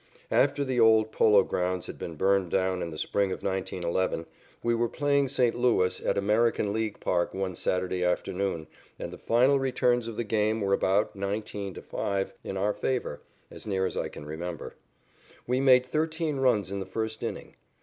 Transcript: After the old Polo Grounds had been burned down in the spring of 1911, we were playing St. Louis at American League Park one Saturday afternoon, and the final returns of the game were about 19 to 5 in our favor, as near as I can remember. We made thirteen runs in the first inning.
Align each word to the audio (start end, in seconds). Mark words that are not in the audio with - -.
After 0.31 0.63
the 0.63 0.79
old 0.79 1.11
Polo 1.11 1.43
Grounds 1.43 1.85
had 1.85 1.99
been 1.99 2.15
burned 2.15 2.49
down 2.49 2.81
in 2.81 2.89
the 2.89 2.97
spring 2.97 3.31
of 3.31 3.43
1911, 3.43 4.25
we 4.63 4.73
were 4.73 4.89
playing 4.89 5.27
St. 5.27 5.55
Louis 5.55 6.01
at 6.01 6.17
American 6.17 6.73
League 6.73 6.99
Park 6.99 7.35
one 7.35 7.53
Saturday 7.53 8.03
afternoon, 8.03 8.65
and 8.97 9.13
the 9.13 9.19
final 9.19 9.59
returns 9.59 10.07
of 10.07 10.17
the 10.17 10.23
game 10.23 10.59
were 10.59 10.73
about 10.73 11.15
19 11.15 11.75
to 11.75 11.83
5 11.83 12.33
in 12.43 12.57
our 12.57 12.73
favor, 12.73 13.21
as 13.51 13.67
near 13.67 13.85
as 13.85 13.95
I 13.95 14.07
can 14.09 14.25
remember. 14.25 14.73
We 15.45 15.59
made 15.59 15.85
thirteen 15.85 16.37
runs 16.37 16.71
in 16.71 16.79
the 16.79 16.87
first 16.87 17.21
inning. 17.21 17.53